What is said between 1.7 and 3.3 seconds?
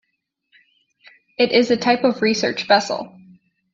type of research vessel.